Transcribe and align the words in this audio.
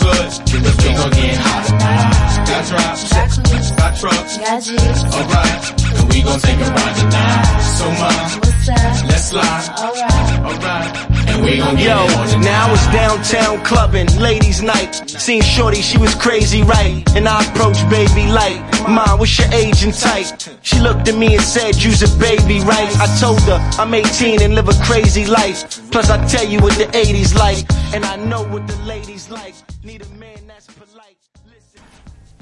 good. 0.00 0.30
Cause 0.64 0.76
things 0.76 0.98
gon' 0.98 1.10
get 1.10 1.36
hot 1.36 2.29
tonight. 2.50 2.60
Got 2.60 2.68
drops, 2.68 3.12
Got 3.12 3.30
cookies, 3.30 3.70
got 3.72 3.96
trucks, 3.96 4.38
got 4.38 5.14
alright, 5.14 5.82
and 5.98 6.08
we 6.12 6.22
gon' 6.22 6.40
take 6.40 6.56
a 6.60 6.70
ride 6.70 6.96
tonight. 6.96 7.60
So 7.78 7.84
ma, 8.00 8.10
What's 8.40 8.68
up? 8.68 9.08
let's 9.08 9.24
slide, 9.28 9.68
Alright, 9.78 10.40
alright, 10.40 11.28
and 11.30 11.44
we 11.44 11.56
gon' 11.58 11.78
Yo, 11.78 12.04
it 12.04 12.16
on 12.16 12.28
tonight. 12.28 12.44
now 12.44 12.72
it's 12.72 12.86
downtown 12.88 13.64
clubbing, 13.64 14.08
ladies' 14.18 14.62
night. 14.62 14.92
Seen 15.08 15.42
Shorty, 15.42 15.80
she 15.80 15.98
was 15.98 16.14
crazy, 16.14 16.62
right? 16.62 17.02
And 17.16 17.28
I 17.28 17.44
approached 17.44 17.88
baby 17.88 18.26
light. 18.30 18.60
Mom, 18.88 19.18
what's 19.18 19.38
your 19.38 19.48
age 19.52 19.82
and 19.84 19.94
type? 19.94 20.26
She 20.62 20.78
looked 20.80 21.08
at 21.08 21.14
me 21.16 21.34
and 21.34 21.42
said, 21.42 21.76
you's 21.82 22.02
a 22.02 22.18
baby, 22.18 22.60
right? 22.60 22.90
I 22.98 23.06
told 23.20 23.40
her, 23.42 23.58
I'm 23.78 23.94
18 23.94 24.42
and 24.42 24.54
live 24.54 24.68
a 24.68 24.74
crazy 24.84 25.24
life. 25.26 25.90
Plus, 25.90 26.10
I 26.10 26.24
tell 26.26 26.46
you 26.46 26.58
what 26.60 26.74
the 26.78 26.86
80s 26.86 27.34
like. 27.36 27.64
And 27.94 28.04
I 28.04 28.16
know 28.16 28.42
what 28.44 28.66
the 28.66 28.76
ladies 28.84 29.30
like. 29.30 29.54
Need 29.84 30.02
a 30.02 30.08
man 30.18 30.46
that's 30.46 30.66
polite. 30.66 31.09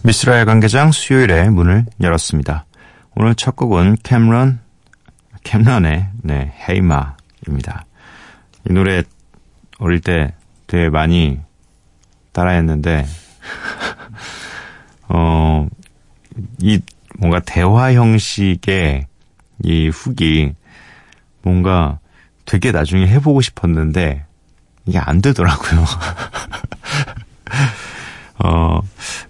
미스라의 0.02 0.44
관계장 0.44 0.92
수요일에 0.92 1.48
문을 1.50 1.86
열었습니다. 2.00 2.66
오늘 3.16 3.34
첫 3.34 3.56
곡은 3.56 3.96
캠런, 4.04 4.60
캠런의, 5.42 6.08
네, 6.22 6.52
헤이마입니다. 6.68 7.84
이 8.68 8.72
노래 8.72 9.02
어릴 9.78 10.00
때 10.00 10.34
되게 10.68 10.88
많이 10.88 11.40
따라했는데, 12.32 13.06
어, 15.08 15.66
이 16.60 16.80
뭔가 17.18 17.40
대화 17.40 17.92
형식의 17.92 19.06
이 19.64 19.88
훅이 19.88 20.54
뭔가 21.42 21.98
되게 22.44 22.70
나중에 22.70 23.08
해보고 23.08 23.40
싶었는데, 23.40 24.24
이게 24.86 24.98
안 24.98 25.20
되더라고요. 25.20 25.84
어, 28.38 28.80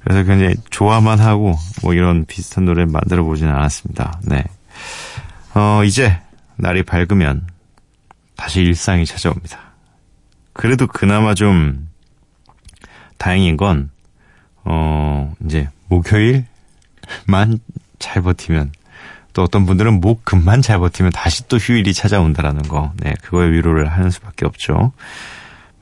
그래서 0.02 0.24
굉장히 0.24 0.54
좋아만 0.70 1.20
하고, 1.20 1.56
뭐 1.82 1.94
이런 1.94 2.24
비슷한 2.26 2.64
노래를 2.64 2.86
만들어 2.86 3.24
보진 3.24 3.48
않았습니다. 3.48 4.20
네. 4.24 4.44
어, 5.54 5.82
이제 5.84 6.20
날이 6.56 6.82
밝으면 6.82 7.46
다시 8.36 8.60
일상이 8.60 9.06
찾아옵니다. 9.06 9.58
그래도 10.52 10.86
그나마 10.86 11.34
좀 11.34 11.88
다행인 13.16 13.56
건, 13.56 13.90
어, 14.64 15.34
이제 15.44 15.68
목요일만 15.88 16.44
잘 17.98 18.22
버티면, 18.22 18.72
또 19.32 19.42
어떤 19.42 19.66
분들은 19.66 20.00
목 20.00 20.24
금만 20.24 20.62
잘 20.62 20.78
버티면 20.78 21.12
다시 21.12 21.46
또 21.48 21.56
휴일이 21.58 21.94
찾아온다라는 21.94 22.62
거, 22.62 22.92
네, 22.96 23.14
그거에 23.22 23.48
위로를 23.50 23.86
하는 23.86 24.10
수밖에 24.10 24.44
없죠. 24.46 24.92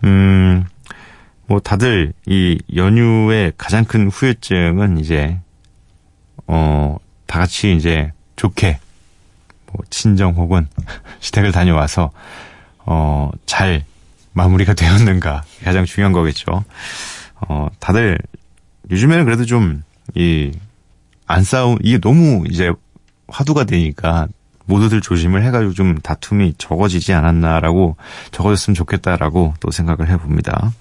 음, 0.04 0.64
뭐 1.46 1.60
다들 1.60 2.12
이 2.26 2.58
연휴의 2.74 3.52
가장 3.56 3.84
큰 3.84 4.08
후유증은 4.08 4.98
이제 4.98 5.38
어 6.46 6.98
다 7.26 7.40
같이 7.40 7.74
이제 7.74 8.12
좋게 8.36 8.78
뭐 9.72 9.84
친정 9.90 10.34
혹은 10.34 10.68
시댁을 11.20 11.50
다녀와서 11.52 12.12
어 12.84 13.30
잘 13.46 13.84
마무리가 14.32 14.74
되었는가 14.74 15.42
가장 15.64 15.84
중요한 15.84 16.12
거겠죠. 16.12 16.64
어 17.48 17.68
다들 17.80 18.18
요즘에는 18.90 19.24
그래도 19.24 19.44
좀 19.44 19.82
이 20.14 20.52
안 21.26 21.42
싸우 21.42 21.76
이게 21.82 21.98
너무 21.98 22.44
이제 22.48 22.70
화두가 23.26 23.64
되니까 23.64 24.28
모두들 24.66 25.00
조심을 25.00 25.42
해가지고 25.42 25.72
좀 25.72 25.98
다툼이 25.98 26.54
적어지지 26.58 27.12
않았나라고 27.12 27.96
적어졌으면 28.30 28.76
좋겠다라고 28.76 29.54
또 29.58 29.72
생각을 29.72 30.08
해봅니다. 30.08 30.72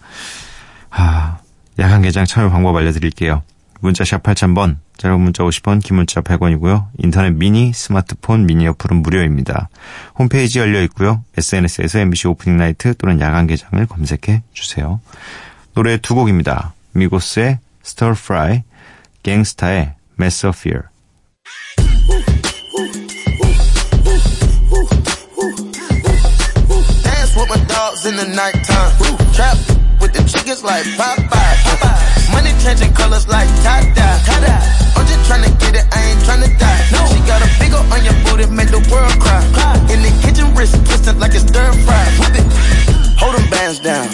아, 0.97 1.39
야간 1.77 2.01
개장 2.01 2.25
참여 2.25 2.49
방법 2.49 2.75
알려드릴게요. 2.77 3.43
문자샵 3.81 4.23
8000번, 4.23 4.77
짧은 4.97 5.19
문자 5.19 5.43
50원, 5.43 5.83
긴 5.83 5.97
문자 5.97 6.21
100원이고요. 6.21 6.87
인터넷 6.99 7.31
미니, 7.31 7.73
스마트폰, 7.73 8.45
미니 8.45 8.65
어플은 8.67 9.01
무료입니다. 9.01 9.67
홈페이지 10.17 10.59
열려 10.59 10.81
있고요. 10.83 11.23
SNS에서 11.37 11.99
MBC 11.99 12.29
오프닝 12.29 12.55
나이트 12.55 12.95
또는 12.95 13.19
야간 13.19 13.45
개장을 13.45 13.85
검색해 13.85 14.43
주세요. 14.53 15.01
노래 15.73 15.97
두 15.97 16.15
곡입니다. 16.15 16.73
미고스의 16.93 17.59
Stir 17.85 18.13
Fry, 18.17 18.63
갱스타의 19.23 19.95
Mess 20.17 20.45
of 20.45 20.57
Fear. 20.57 20.83
Dance 30.45 30.61
with 30.61 30.69
my 30.69 30.77
dogs 30.77 30.85
in 30.85 30.97
the 30.97 31.05
nighttime. 31.05 31.25
Trap 31.25 32.05
with 32.05 32.05
the 32.05 32.05
chickens 32.05 32.05
like 32.05 32.05
Popeye. 32.05 32.31
Money 32.31 32.53
changing 32.61 32.93
colors 32.93 33.27
like 33.27 33.49
tie-dye. 33.63 34.21
I'm 34.95 35.05
just 35.07 35.25
tryna 35.25 35.49
get 35.59 35.73
it, 35.75 35.85
I 35.91 36.01
ain't 36.05 36.21
tryna 36.21 36.49
die. 36.59 36.81
No. 36.91 37.01
She 37.09 37.19
got 37.25 37.41
a 37.41 37.49
big 37.57 37.73
on 37.73 38.03
your 38.05 38.13
booty, 38.25 38.45
make 38.53 38.69
the 38.69 38.81
world 38.91 39.13
cry. 39.19 39.41
In 39.89 40.01
the 40.01 40.11
kitchen, 40.21 40.53
wrist 40.53 40.75
twisted 40.85 41.17
like 41.17 41.33
it's 41.33 41.47
stir 41.49 41.71
fry. 41.85 42.05
Whip 42.19 42.35
it. 42.37 42.45
Hold 43.17 43.35
them 43.35 43.49
bands 43.49 43.79
down. 43.79 44.07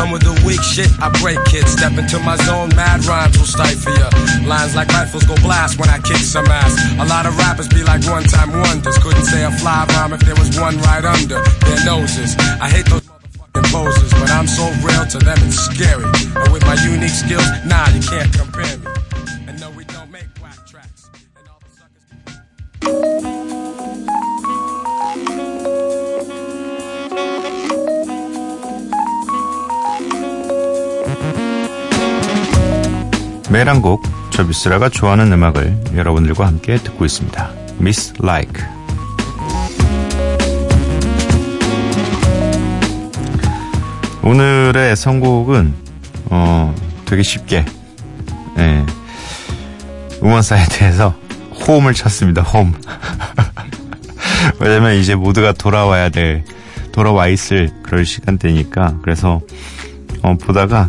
Come 0.00 0.12
with 0.12 0.24
the 0.24 0.32
weak 0.48 0.62
shit, 0.64 0.88
I 0.96 1.12
break 1.20 1.36
it. 1.52 1.68
Step 1.68 1.92
into 1.92 2.18
my 2.20 2.34
zone, 2.48 2.72
mad 2.74 3.04
rhymes 3.04 3.36
will 3.36 3.44
stifle 3.44 3.92
ya. 3.92 4.08
Lines 4.48 4.74
like 4.74 4.88
rifles 4.88 5.24
go 5.24 5.36
blast 5.44 5.78
when 5.78 5.90
I 5.90 5.98
kick 5.98 6.24
some 6.24 6.46
ass. 6.46 6.72
A 6.96 7.04
lot 7.04 7.26
of 7.26 7.36
rappers 7.36 7.68
be 7.68 7.84
like 7.84 8.00
one 8.08 8.24
time 8.24 8.48
wonders. 8.48 8.96
Couldn't 8.96 9.28
say 9.28 9.44
a 9.44 9.50
fly 9.60 9.84
rhyme 9.92 10.14
if 10.14 10.20
there 10.20 10.36
was 10.36 10.58
one 10.58 10.78
right 10.88 11.04
under 11.04 11.44
their 11.68 11.84
noses. 11.84 12.34
I 12.64 12.70
hate 12.70 12.86
those 12.86 13.04
motherfucking 13.04 13.68
poses, 13.68 14.10
but 14.16 14.30
I'm 14.30 14.46
so 14.46 14.64
real 14.80 15.04
to 15.04 15.18
them 15.20 15.36
it's 15.44 15.60
scary. 15.68 16.08
And 16.32 16.48
with 16.50 16.64
my 16.64 16.80
unique 16.80 17.12
skills, 17.12 17.44
nah, 17.68 17.84
you 17.92 18.00
can't 18.00 18.32
compare 18.32 18.78
me. 18.80 18.88
And 19.48 19.60
no, 19.60 19.68
we 19.76 19.84
don't 19.84 20.10
make 20.10 20.32
whack 20.40 20.64
tracks. 20.66 21.10
And 21.36 21.44
all 21.44 21.60
the 21.60 21.68
suckers. 21.76 23.39
매일 33.50 33.68
한 33.68 33.82
곡, 33.82 34.00
저 34.30 34.44
미스라가 34.44 34.88
좋아하는 34.88 35.32
음악을 35.32 35.96
여러분들과 35.96 36.46
함께 36.46 36.76
듣고 36.76 37.04
있습니다. 37.04 37.50
Miss 37.80 38.14
Like. 38.22 38.62
오늘의 44.22 44.94
선곡은, 44.94 45.74
어, 46.26 46.72
되게 47.06 47.24
쉽게, 47.24 47.64
예, 48.58 48.86
음원 50.22 50.42
사이트에서 50.42 51.16
홈을 51.66 51.94
쳤습니다, 51.94 52.42
홈. 52.42 52.72
왜냐면 54.60 54.94
이제 54.94 55.16
모두가 55.16 55.52
돌아와야 55.54 56.08
될, 56.08 56.44
돌아와 56.92 57.26
있을 57.26 57.70
그럴 57.82 58.04
시간대니까. 58.06 58.98
그래서, 59.02 59.40
어, 60.22 60.36
보다가, 60.36 60.88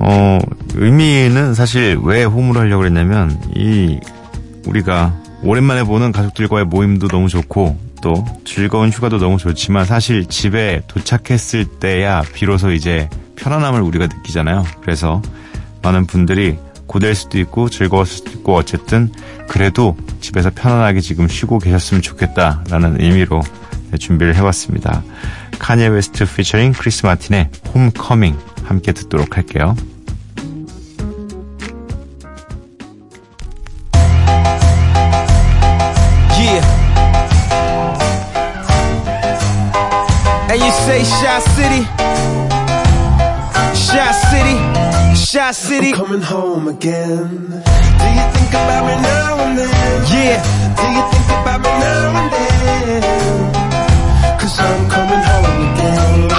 어, 0.00 0.38
의미는 0.74 1.54
사실 1.54 1.98
왜 2.02 2.24
홈으로 2.24 2.60
하려고 2.60 2.80
그랬냐면, 2.80 3.38
이, 3.54 3.98
우리가 4.66 5.14
오랜만에 5.42 5.84
보는 5.84 6.12
가족들과의 6.12 6.66
모임도 6.66 7.08
너무 7.08 7.28
좋고, 7.28 7.78
또 8.00 8.24
즐거운 8.44 8.90
휴가도 8.90 9.18
너무 9.18 9.38
좋지만, 9.38 9.84
사실 9.84 10.26
집에 10.26 10.82
도착했을 10.86 11.64
때야 11.64 12.22
비로소 12.32 12.72
이제 12.72 13.08
편안함을 13.36 13.80
우리가 13.80 14.06
느끼잖아요. 14.06 14.64
그래서 14.80 15.20
많은 15.82 16.06
분들이 16.06 16.56
고될 16.86 17.14
수도 17.14 17.38
있고, 17.38 17.68
즐거웠을 17.68 18.18
수도 18.18 18.30
있고, 18.32 18.54
어쨌든, 18.54 19.10
그래도 19.48 19.96
집에서 20.20 20.50
편안하게 20.54 21.00
지금 21.00 21.26
쉬고 21.26 21.58
계셨으면 21.58 22.02
좋겠다라는 22.02 23.00
의미로 23.00 23.42
준비를 23.96 24.34
해봤습니다. 24.36 25.02
카니에 25.58 25.88
웨스트 25.88 26.24
피처링 26.24 26.72
크리스 26.72 27.06
마틴의 27.06 27.50
홈커밍 27.74 28.36
함께 28.64 28.92
듣도록 28.92 29.36
할게요. 29.36 29.76
Yeah. 36.38 36.64
And 40.50 40.62
you 40.62 40.70
say 40.70 41.02
Shy 41.02 41.40
City? 41.56 41.82
Shy 43.74 44.12
City? 44.30 44.56
Shy 45.14 45.50
City? 45.52 45.92
coming 45.92 46.22
home 46.22 46.68
again. 46.68 47.28
Do 47.98 48.06
you 48.16 48.24
think 48.32 48.50
about 48.54 48.86
me 48.86 48.94
now 49.02 49.38
and 49.44 49.58
then? 49.58 49.68
Yeah. 50.08 50.40
Do 50.76 50.86
you 50.94 51.02
think 51.10 51.28
about 51.42 51.60
me 51.60 51.70
now 51.80 52.16
and 52.22 52.32
then? 52.32 53.57
Cause 54.57 54.59
I'm 54.59 54.89
coming 54.89 55.23
home 55.29 55.73
again. 55.73 55.97
Home 55.97 56.23
again. 56.25 56.31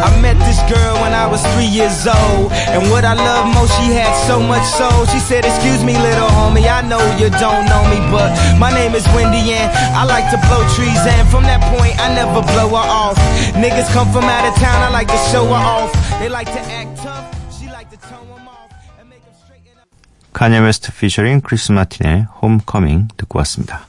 I 0.00 0.08
met 0.22 0.38
this 0.48 0.60
girl 0.70 0.94
when 1.02 1.12
I 1.12 1.26
was 1.26 1.42
three 1.54 1.66
years 1.68 2.06
old. 2.06 2.52
And 2.72 2.90
what 2.90 3.04
I 3.04 3.14
love 3.14 3.46
most, 3.54 3.72
she 3.78 3.92
had 3.92 4.12
so 4.28 4.40
much 4.40 4.64
soul. 4.78 5.04
She 5.12 5.18
said, 5.20 5.44
Excuse 5.44 5.82
me, 5.84 5.94
little 5.98 6.28
homie, 6.28 6.66
I 6.68 6.80
know 6.82 7.00
you 7.20 7.28
don't 7.42 7.64
know 7.68 7.82
me, 7.92 7.98
but 8.10 8.30
my 8.58 8.70
name 8.72 8.94
is 8.94 9.04
Wendy 9.14 9.52
and 9.52 9.68
I 9.96 10.04
like 10.04 10.30
to 10.30 10.38
blow 10.48 10.62
trees. 10.76 11.00
And 11.04 11.28
from 11.28 11.44
that 11.44 11.60
point, 11.76 11.96
I 12.00 12.14
never 12.14 12.40
blow 12.52 12.68
her 12.76 12.88
off. 13.02 13.16
Niggas 13.56 13.90
come 13.92 14.10
from 14.12 14.24
out 14.24 14.44
of 14.48 14.54
town, 14.60 14.78
I 14.82 14.90
like 14.90 15.08
to 15.08 15.20
show 15.32 15.44
her 15.46 15.64
off. 15.76 15.92
They 16.20 16.28
like 16.28 16.46
to 16.52 16.60
act 16.78 16.96
tough, 17.02 17.26
she 17.58 17.66
like 17.68 17.90
to 17.90 17.96
tone 17.96 18.28
them 18.28 18.48
off. 18.48 18.70
And 19.00 19.08
make 19.08 19.24
them 19.24 19.34
straighten 19.44 19.78
up. 19.80 19.88
카니에 20.32 20.58
웨스트 20.60 20.92
피처링 20.92 21.40
크리스 21.40 21.72
마틴의 21.72 22.26
홈커밍 22.42 23.08
듣고 23.16 23.38
왔습니다. 23.40 23.86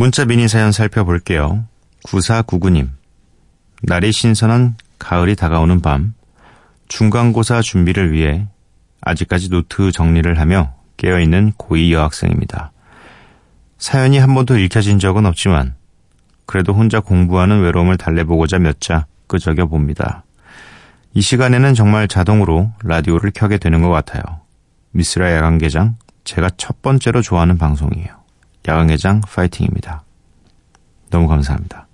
문자 0.00 0.24
미니 0.24 0.48
사연 0.48 0.72
살펴볼게요. 0.72 1.66
9499님. 2.06 2.88
날이 3.82 4.12
신선한 4.12 4.76
가을이 4.98 5.36
다가오는 5.36 5.82
밤, 5.82 6.14
중간고사 6.88 7.60
준비를 7.60 8.10
위해 8.10 8.46
아직까지 9.02 9.50
노트 9.50 9.92
정리를 9.92 10.38
하며 10.38 10.72
깨어있는 10.96 11.52
고2 11.58 11.90
여학생입니다. 11.90 12.72
사연이 13.76 14.16
한 14.16 14.34
번도 14.34 14.56
읽혀진 14.56 14.98
적은 15.00 15.26
없지만, 15.26 15.74
그래도 16.46 16.72
혼자 16.72 17.00
공부하는 17.00 17.60
외로움을 17.60 17.98
달래보고자 17.98 18.58
몇 18.58 18.80
자 18.80 19.04
끄적여 19.26 19.66
봅니다. 19.66 20.24
이 21.12 21.20
시간에는 21.20 21.74
정말 21.74 22.08
자동으로 22.08 22.72
라디오를 22.84 23.32
켜게 23.34 23.58
되는 23.58 23.82
것 23.82 23.90
같아요. 23.90 24.22
미스라 24.92 25.30
야간개장, 25.34 25.98
제가 26.24 26.48
첫 26.56 26.80
번째로 26.80 27.20
좋아하는 27.20 27.58
방송이에요. 27.58 28.19
야간개장 28.68 29.20
파이팅입니다. 29.22 30.02
너무 31.10 31.26
감사합니다. 31.28 31.86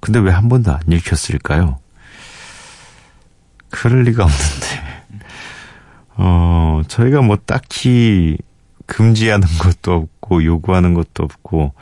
근데 0.00 0.18
왜 0.20 0.30
한 0.30 0.48
번도 0.48 0.72
안 0.72 0.80
읽혔을까요? 0.86 1.78
그럴 3.70 4.02
리가 4.04 4.24
없는데. 4.24 4.66
어, 6.16 6.82
저희가 6.88 7.22
뭐 7.22 7.36
딱히 7.44 8.38
금지하는 8.86 9.46
것도 9.58 9.92
없고, 9.94 10.44
요구하는 10.44 10.94
것도 10.94 11.24
없고, 11.24 11.74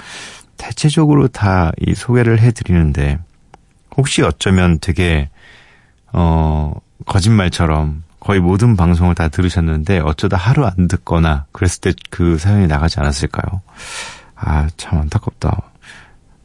대체적으로 0.57 1.29
다 1.29 1.73
이 1.81 1.95
소개를 1.95 2.41
해드리는데, 2.41 3.19
혹시 3.97 4.23
어쩌면 4.23 4.79
되게, 4.81 5.29
어, 6.13 6.73
거짓말처럼 7.07 8.03
거의 8.25 8.41
모든 8.41 8.75
방송을 8.75 9.15
다 9.15 9.29
들으셨는데, 9.29 9.99
어쩌다 10.01 10.37
하루 10.39 10.65
안 10.65 10.89
듣거나, 10.89 11.45
그랬을 11.53 11.81
때 11.81 11.93
그 12.11 12.39
사연이 12.39 12.67
나가지 12.67 12.99
않았을까요? 12.99 13.61
아, 14.35 14.69
참 14.79 14.99
안타깝다. 14.99 15.61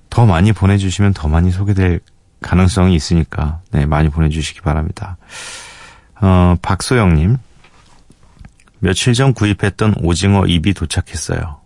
더 0.09 0.25
많이 0.25 0.51
보내주시면 0.51 1.13
더 1.13 1.27
많이 1.29 1.51
소개될 1.51 2.01
가능성이 2.41 2.95
있으니까, 2.95 3.61
네, 3.71 3.85
많이 3.85 4.09
보내주시기 4.09 4.61
바랍니다. 4.61 5.17
어, 6.21 6.55
박소영님. 6.61 7.37
며칠 8.79 9.13
전 9.13 9.33
구입했던 9.33 9.95
오징어 10.03 10.45
입이 10.45 10.73
도착했어요. 10.73 11.59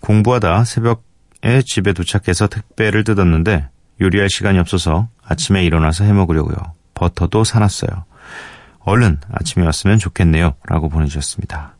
공부하다 0.00 0.64
새벽에 0.64 1.62
집에 1.64 1.92
도착해서 1.92 2.48
택배를 2.48 3.04
뜯었는데 3.04 3.68
요리할 4.00 4.28
시간이 4.28 4.58
없어서 4.58 5.08
아침에 5.24 5.64
일어나서 5.64 6.04
해 6.04 6.12
먹으려고요. 6.12 6.56
버터도 6.94 7.44
사놨어요. 7.44 8.04
얼른 8.84 9.18
아침에 9.30 9.64
왔으면 9.64 9.98
좋겠네요. 9.98 10.54
라고 10.66 10.88
보내주셨습니다. 10.88 11.76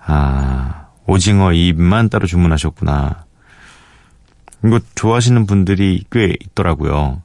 아, 0.00 0.86
오징어 1.06 1.52
입만 1.52 2.08
따로 2.08 2.26
주문하셨구나. 2.26 3.24
이거 4.64 4.80
좋아하시는 4.94 5.46
분들이 5.46 6.04
꽤 6.10 6.36
있더라고요. 6.40 7.22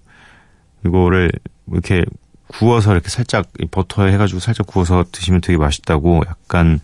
이거를 0.85 1.31
이렇게 1.71 2.03
구워서 2.47 2.93
이렇게 2.93 3.09
살짝 3.09 3.47
버터에 3.71 4.11
해가지고 4.13 4.39
살짝 4.39 4.67
구워서 4.67 5.05
드시면 5.11 5.41
되게 5.41 5.57
맛있다고 5.57 6.23
약간 6.27 6.79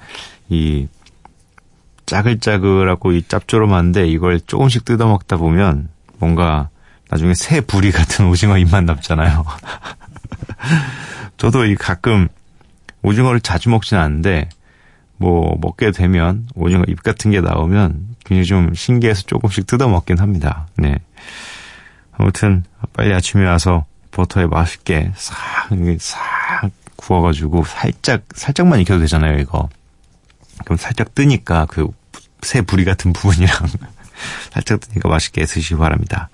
이 0.50 0.88
짜글짜글하고 2.06 3.14
이 3.14 3.24
짭조름한데 3.28 4.08
이걸 4.08 4.40
조금씩 4.40 4.86
뜯어 4.86 5.08
먹다 5.08 5.38
보면 5.38 5.90
뭔가 6.20 6.70
나중에 7.10 7.34
새 7.34 7.62
부리 7.62 7.92
같은 7.92 8.28
오징어 8.30 8.58
입만 8.58 8.86
남잖아요. 8.86 9.46
저도 11.38 11.66
이 11.66 11.76
가끔 11.76 12.28
오징어를 13.06 13.40
자주 13.42 13.70
먹진 13.70 13.98
않는데 13.98 14.50
뭐 15.18 15.58
먹게 15.62 15.92
되면 15.92 16.48
오징어 16.56 16.84
입 16.88 17.04
같은 17.04 17.32
게 17.32 17.42
나오면 17.42 18.16
굉장히 18.26 18.46
좀 18.46 18.74
신기해서 18.74 19.24
조금씩 19.24 19.68
뜯어 19.68 19.88
먹긴 19.88 20.20
합니다. 20.20 20.68
네. 20.78 20.98
아무튼 22.12 22.64
빨리 22.94 23.14
아침에 23.14 23.46
와서 23.46 23.86
버터에 24.12 24.48
맛있게 24.48 25.12
싹, 25.16 25.36
싹 26.00 26.70
구워가지고 26.96 27.64
살짝, 27.66 28.24
살짝만 28.34 28.80
익혀도 28.82 29.02
되잖아요, 29.02 29.40
이거. 29.40 29.70
그럼 30.64 30.78
살짝 30.78 31.14
뜨니까 31.16 31.66
그 31.66 31.88
새 32.46 32.62
부리 32.62 32.86
같은 32.86 33.12
부분이랑 33.12 33.54
살짝 34.54 34.80
뜨니까 34.80 35.10
맛있게 35.10 35.46
드시기 35.46 35.76
바랍니다. 35.76 36.30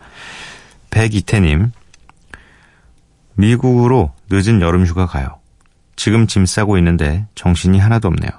백이태님, 0.92 1.72
미국으로 3.36 4.12
늦은 4.30 4.62
여름 4.62 4.86
휴가 4.86 5.08
가요. 5.08 5.40
지금 6.02 6.26
짐 6.26 6.48
싸고 6.48 6.80
있는데 6.80 7.28
정신이 7.36 7.78
하나도 7.78 8.08
없네요. 8.08 8.32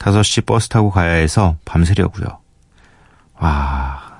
5시 0.00 0.44
버스 0.44 0.68
타고 0.68 0.90
가야 0.90 1.12
해서 1.12 1.56
밤새려고요. 1.64 2.40
와, 3.38 4.18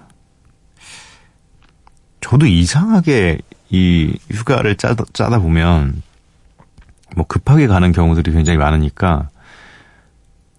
저도 2.20 2.46
이상하게 2.46 3.38
이 3.70 4.16
휴가를 4.30 4.76
짜다, 4.76 5.02
짜다 5.12 5.40
보면 5.40 6.00
뭐 7.16 7.26
급하게 7.26 7.66
가는 7.66 7.90
경우들이 7.90 8.30
굉장히 8.30 8.56
많으니까 8.56 9.30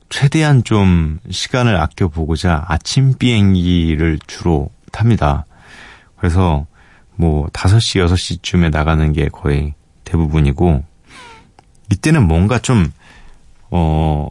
최대한 0.09 0.65
좀 0.65 1.17
시간을 1.29 1.77
아껴보고자 1.77 2.65
아침 2.67 3.13
비행기를 3.17 4.19
주로 4.27 4.69
탑니다. 4.91 5.45
그래서 6.17 6.67
뭐 7.15 7.47
5시, 7.53 8.05
6시쯤에 8.05 8.69
나가는 8.69 9.13
게 9.13 9.29
거의 9.29 9.75
대부분이고 10.03 10.90
이때는 11.91 12.27
뭔가 12.27 12.60
좀, 12.60 12.91
어, 13.69 14.29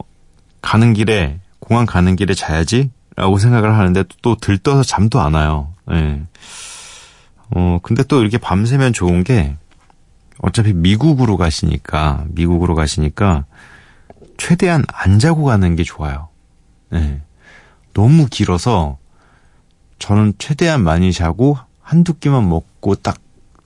가는 0.61 0.93
길에, 0.93 1.39
공항 1.59 1.85
가는 1.85 2.15
길에 2.15 2.33
자야지? 2.33 2.91
라고 3.15 3.37
생각을 3.37 3.77
하는데 3.77 4.03
또 4.21 4.35
들떠서 4.35 4.83
잠도 4.83 5.19
안 5.19 5.33
와요. 5.33 5.73
예. 5.91 6.21
어, 7.51 7.79
근데 7.83 8.03
또 8.03 8.21
이렇게 8.21 8.37
밤새면 8.37 8.93
좋은 8.93 9.23
게 9.23 9.55
어차피 10.39 10.73
미국으로 10.73 11.37
가시니까, 11.37 12.25
미국으로 12.29 12.73
가시니까 12.73 13.45
최대한 14.37 14.83
안 14.91 15.19
자고 15.19 15.43
가는 15.43 15.75
게 15.75 15.83
좋아요. 15.83 16.29
예. 16.93 17.21
너무 17.93 18.25
길어서 18.27 18.97
저는 19.99 20.33
최대한 20.39 20.83
많이 20.83 21.13
자고 21.13 21.57
한두 21.81 22.15
끼만 22.15 22.47
먹고 22.49 22.95
딱 22.95 23.19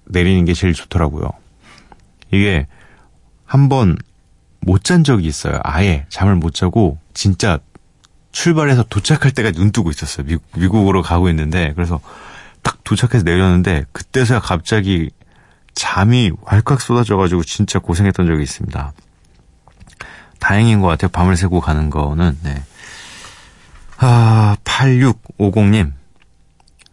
내리는 0.06 0.44
게 0.44 0.54
제일 0.54 0.74
좋더라고요. 0.74 1.30
이게 2.32 2.68
한 3.56 3.70
번 3.70 3.98
못 4.68 4.84
잔 4.84 5.04
적이 5.04 5.28
있어요. 5.28 5.60
아예 5.64 6.06
잠을 6.10 6.36
못 6.36 6.54
자고 6.54 6.98
진짜 7.14 7.60
출발해서 8.32 8.84
도착할 8.90 9.32
때까지 9.32 9.58
눈 9.60 9.72
뜨고 9.72 9.92
있었어요. 9.92 10.26
미국, 10.26 10.44
미국으로 10.58 11.02
가고 11.02 11.30
있는데 11.30 11.72
그래서 11.76 12.00
딱 12.64 12.84
도착해서 12.84 13.24
내렸는데 13.24 13.86
그때서야 13.92 14.40
갑자기 14.40 15.12
잠이 15.76 16.32
왈칵 16.42 16.82
쏟아져가지고 16.82 17.44
진짜 17.44 17.80
고생했던 17.80 18.26
적이 18.26 18.44
있습니다. 18.44 18.92
다행인 20.40 20.82
것 20.82 20.88
같아요. 20.88 21.10
밤을 21.10 21.38
새고 21.38 21.60
가는 21.62 21.90
거는, 21.90 22.38
네. 22.44 22.64
아, 23.98 24.56
8650님. 24.64 25.94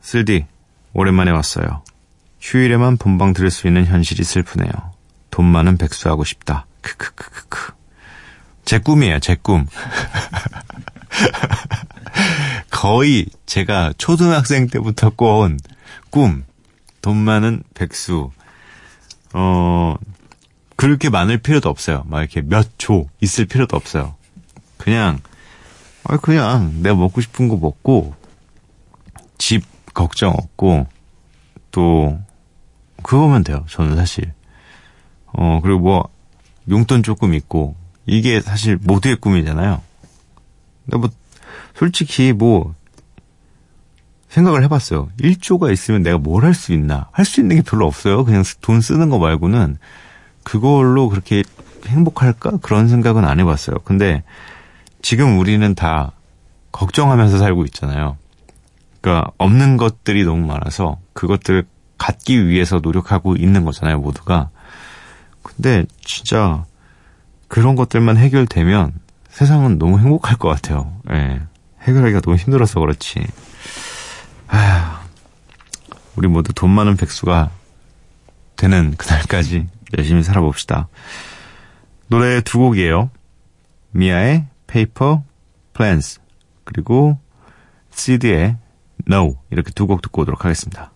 쓸디, 0.01 0.47
오랜만에 0.95 1.31
왔어요. 1.31 1.83
휴일에만 2.41 2.97
본방 2.99 3.33
들을 3.35 3.51
수 3.51 3.67
있는 3.67 3.85
현실이 3.87 4.25
슬프네요. 4.25 4.71
돈 5.33 5.47
많은 5.47 5.79
백수하고 5.79 6.23
싶다. 6.23 6.67
크크크크크. 6.83 7.73
제 8.65 8.79
꿈이에요, 8.79 9.19
제 9.19 9.35
꿈. 9.35 9.67
거의 12.71 13.27
제가 13.47 13.93
초등학생 13.99 14.69
때부터 14.69 15.11
꿔온 15.11 15.59
꿈. 16.11 16.45
돈 17.01 17.17
많은 17.17 17.65
백수. 17.75 18.31
어, 19.33 19.97
그렇게 20.77 21.09
많을 21.09 21.39
필요도 21.39 21.69
없어요. 21.69 22.05
막 22.07 22.21
이렇게 22.21 22.43
몇 22.43 22.69
조 22.79 23.09
있을 23.21 23.47
필요도 23.47 23.77
없어요. 23.77 24.15
그냥, 24.77 25.19
아, 26.05 26.19
그냥 26.19 26.83
내가 26.83 26.95
먹고 26.95 27.23
싶은 27.23 27.49
거 27.49 27.57
먹고, 27.57 28.15
집 29.39 29.65
걱정 29.95 30.33
없고, 30.33 30.87
또, 31.71 32.21
그거면 33.03 33.45
돼요. 33.45 33.65
저는 33.69 33.97
사실. 33.97 34.33
어, 35.33 35.61
그리고 35.63 35.81
뭐, 35.81 36.09
용돈 36.71 37.03
조금 37.03 37.35
있고, 37.35 37.75
이게 38.07 38.41
사실 38.41 38.79
모두의 38.83 39.17
꿈이잖아요. 39.17 39.81
근데 40.85 40.97
뭐, 40.99 41.11
솔직히 41.75 42.33
뭐, 42.33 42.75
생각을 44.29 44.63
해봤어요. 44.65 45.09
1조가 45.21 45.73
있으면 45.73 46.03
내가 46.03 46.17
뭘 46.19 46.45
할 46.45 46.55
수 46.55 46.73
있나? 46.73 47.09
할 47.13 47.25
수 47.25 47.41
있는 47.41 47.57
게 47.57 47.63
별로 47.63 47.87
없어요. 47.87 48.25
그냥 48.25 48.43
돈 48.63 48.81
쓰는 48.81 49.11
거 49.11 49.19
말고는 49.19 49.77
그걸로 50.43 51.09
그렇게 51.11 51.45
행복할까? 51.87 52.59
그런 52.63 52.89
생각은 52.89 53.25
안 53.27 53.41
해봤어요. 53.41 53.79
근데 53.85 54.23
지금 55.03 55.39
우리는 55.39 55.75
다 55.75 56.13
걱정하면서 56.73 57.39
살고 57.39 57.65
있잖아요. 57.67 58.17
그러니까 59.03 59.31
없는 59.37 59.77
것들이 59.77 60.25
너무 60.25 60.47
많아서 60.47 60.99
그것들을 61.13 61.65
갖기 61.99 62.47
위해서 62.49 62.81
노력하고 62.83 63.37
있는 63.37 63.65
거잖아요, 63.65 63.99
모두가. 63.99 64.49
근데 65.43 65.85
진짜 66.05 66.65
그런 67.49 67.77
것들만 67.77 68.17
해결되면 68.17 68.93
세상은 69.29 69.79
너무 69.79 69.99
행복할 69.99 70.37
것 70.37 70.49
같아요. 70.49 70.97
예. 71.11 71.43
해결하기가 71.83 72.21
너무 72.21 72.37
힘들어서 72.37 72.81
그렇지. 72.81 73.27
우리 76.15 76.29
모두 76.29 76.53
돈 76.53 76.71
많은 76.71 76.97
백수가 76.97 77.51
되는 78.57 78.95
그날까지 78.97 79.67
열심히 79.97 80.23
살아봅시다. 80.23 80.89
노래 82.07 82.41
두 82.43 82.59
곡이에요. 82.59 83.11
미아의 83.93 84.47
Paper 84.67 85.19
Plans 85.73 86.21
그리고 86.65 87.19
CD의 87.91 88.57
No 89.11 89.37
이렇게 89.51 89.71
두 89.73 89.87
곡 89.87 90.03
듣고 90.03 90.23
오도록 90.23 90.45
하겠습니다. 90.45 90.92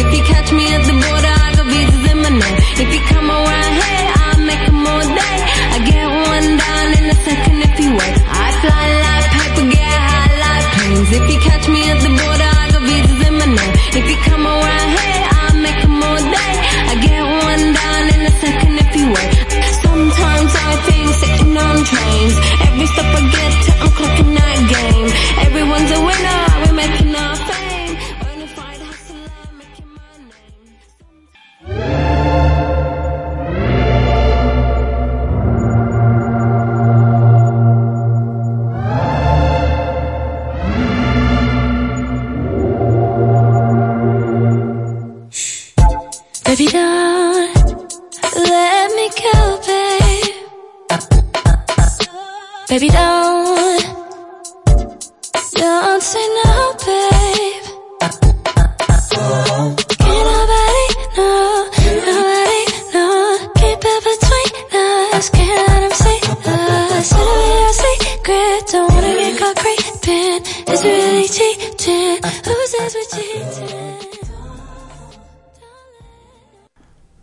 If 0.00 0.14
you 0.14 0.22
catch 0.22 0.52
me 0.52 0.72
at 0.72 0.84
the 0.86 0.92
border, 0.92 1.34
I 1.46 1.54
got 1.56 1.66
visas 1.66 2.12
in 2.12 2.18
my 2.18 2.28
name. 2.28 2.56
If 2.78 2.94
you 2.94 3.00
come 3.08 3.30
around 3.30 3.47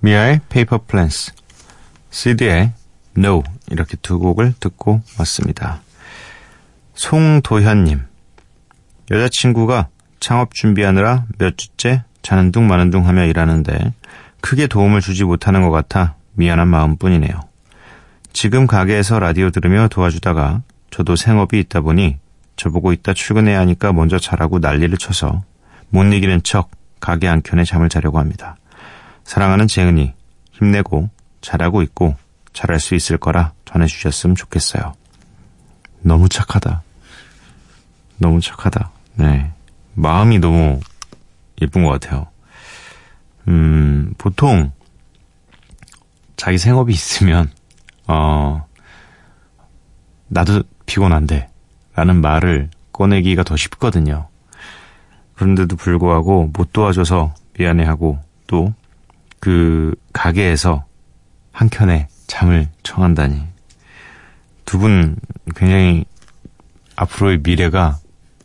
미아의 0.05 0.41
Paper 0.49 0.83
Plans, 0.85 1.33
CD의 2.11 2.73
No 3.17 3.41
이렇게 3.71 3.97
두 4.03 4.19
곡을 4.19 4.53
듣고 4.59 5.01
왔습니다. 5.17 5.81
송도현님, 6.93 8.01
여자친구가 9.09 9.87
창업 10.19 10.53
준비하느라 10.53 11.25
몇 11.39 11.57
주째 11.57 12.03
자는 12.21 12.51
둥 12.51 12.67
마는 12.67 12.91
둥 12.91 13.07
하며 13.07 13.25
일하는데 13.25 13.93
크게 14.41 14.67
도움을 14.67 15.01
주지 15.01 15.23
못하는 15.23 15.63
것 15.63 15.71
같아 15.71 16.13
미안한 16.33 16.67
마음뿐이네요. 16.67 17.39
지금 18.31 18.67
가게에서 18.67 19.17
라디오 19.17 19.49
들으며 19.49 19.87
도와주다가 19.87 20.61
저도 20.91 21.15
생업이 21.15 21.59
있다 21.61 21.81
보니 21.81 22.17
저보고 22.57 22.93
이따 22.93 23.15
출근해야 23.15 23.59
하니까 23.61 23.91
먼저 23.91 24.19
자라고 24.19 24.59
난리를 24.59 24.95
쳐서 24.99 25.43
못 25.89 26.03
이기는 26.03 26.43
척 26.43 26.69
가게 26.99 27.27
안켠에 27.27 27.63
잠을 27.63 27.89
자려고 27.89 28.19
합니다. 28.19 28.55
사랑하는 29.25 29.67
재은이 29.67 30.13
힘내고 30.51 31.09
잘하고 31.41 31.81
있고 31.81 32.15
잘할 32.53 32.79
수 32.79 32.95
있을 32.95 33.17
거라 33.17 33.51
전해주셨으면 33.65 34.35
좋겠어요. 34.35 34.93
너무 36.01 36.29
착하다. 36.29 36.83
너무 38.17 38.39
착하다. 38.39 38.91
네. 39.15 39.51
마음이 39.95 40.39
너무 40.39 40.79
예쁜 41.61 41.83
것 41.83 41.89
같아요. 41.89 42.27
음, 43.47 44.13
보통 44.17 44.71
자기 46.37 46.57
생업이 46.57 46.93
있으면, 46.93 47.51
어, 48.07 48.65
나도 50.27 50.63
피곤한데, 50.85 51.49
라는 51.95 52.21
말을 52.21 52.69
꺼내기가 52.91 53.43
더 53.43 53.55
쉽거든요. 53.55 54.27
그런데도 55.35 55.75
불구하고 55.75 56.51
못 56.53 56.71
도와줘서 56.73 57.33
미안해하고 57.57 58.19
또 58.47 58.73
그 59.45 59.93
가게에서 60.11 60.85
한켠에 61.51 62.07
잠을 62.25 62.67
청한다니. 62.81 63.43
두 64.65 64.79
분 64.79 65.17
굉장히 65.55 66.03
앞으로의 66.95 67.41
미래가 67.43 67.99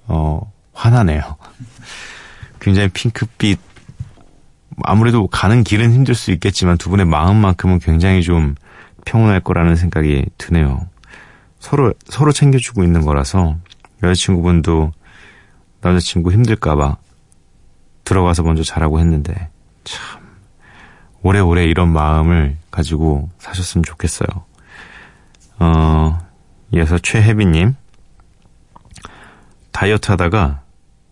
어 0.08 0.52
환하네요. 0.74 1.38
굉장히 2.60 2.88
핑크빛 2.90 3.58
아무래도 4.82 5.26
가는 5.26 5.64
길은 5.64 5.90
힘들 5.94 6.14
수 6.14 6.32
있겠지만 6.32 6.76
두 6.76 6.90
분의 6.90 7.06
마음만큼은 7.06 7.78
굉장히 7.78 8.22
좀 8.22 8.54
평온할 9.06 9.40
거라는 9.40 9.76
생각이 9.76 10.26
드네요. 10.36 10.86
서로 11.60 11.94
서로 12.10 12.30
챙겨주고 12.30 12.84
있는 12.84 13.00
거라서 13.00 13.56
여자친구분도 14.02 14.92
남자친구 15.80 16.30
힘들까봐 16.32 16.98
들어가서 18.04 18.42
먼저 18.42 18.62
자라고 18.62 19.00
했는데 19.00 19.48
참 19.84 20.19
오래오래 21.22 21.64
이런 21.64 21.92
마음을 21.92 22.56
가지고 22.70 23.30
사셨으면 23.38 23.82
좋겠어요. 23.84 24.28
어, 25.58 26.18
이어서 26.72 26.98
최혜비님. 26.98 27.76
다이어트 29.72 30.10
하다가 30.10 30.62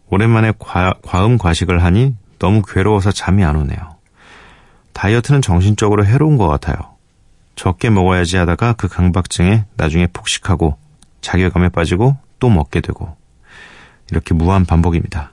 오랜만에 0.08 0.52
과, 0.58 0.94
과음 1.02 1.38
과식을 1.38 1.82
하니 1.82 2.14
너무 2.38 2.62
괴로워서 2.62 3.12
잠이 3.12 3.44
안 3.44 3.56
오네요. 3.56 3.96
다이어트는 4.92 5.42
정신적으로 5.42 6.04
해로운 6.04 6.38
것 6.38 6.48
같아요. 6.48 6.76
적게 7.56 7.90
먹어야지 7.90 8.36
하다가 8.36 8.74
그 8.74 8.88
강박증에 8.88 9.64
나중에 9.76 10.06
폭식하고 10.12 10.78
자괴감에 11.20 11.68
빠지고 11.70 12.16
또 12.38 12.48
먹게 12.48 12.80
되고 12.80 13.16
이렇게 14.10 14.34
무한 14.34 14.64
반복입니다. 14.64 15.32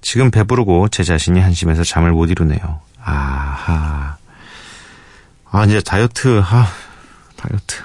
지금 0.00 0.30
배부르고 0.30 0.88
제 0.88 1.02
자신이 1.02 1.40
한심해서 1.40 1.84
잠을 1.84 2.12
못 2.12 2.30
이루네요. 2.30 2.80
아하. 3.08 4.18
아, 5.50 5.64
이제 5.64 5.80
다이어트, 5.80 6.42
아, 6.44 6.66
다이어트. 7.36 7.76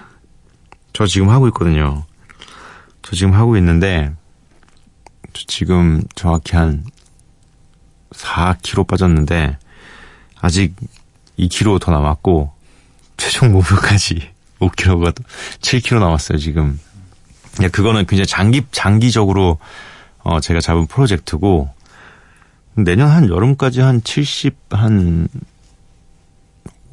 저 0.92 1.08
지금 1.08 1.30
하고 1.30 1.48
있거든요. 1.48 2.04
저 3.02 3.16
지금 3.16 3.34
하고 3.34 3.56
있는데, 3.58 4.14
저 5.32 5.44
지금 5.48 6.04
정확히 6.16 6.58
한 6.58 6.86
4kg 8.12 8.86
빠졌는데, 8.86 9.58
아직 10.42 10.76
2kg 11.40 11.80
더 11.80 11.92
남았고, 11.94 12.52
최종 13.16 13.54
목표까지 13.54 14.30
5kg가 14.60 15.16
7kg 15.62 16.00
남았어요, 16.00 16.38
지금. 16.38 16.80
예, 17.62 17.70
그거는 17.70 18.06
굉장히 18.08 18.28
장기, 18.28 18.62
장기적으로, 18.72 19.58
어, 20.20 20.42
제가 20.42 20.60
잡은 20.60 20.86
프로젝트고, 20.86 21.74
내년 22.76 23.10
한 23.10 23.30
여름까지 23.30 23.82
한 23.82 24.02
70, 24.04 24.56
한 24.72 25.28